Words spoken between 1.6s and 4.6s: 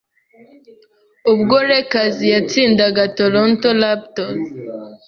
Lakers yatsindaga Toronto Raptors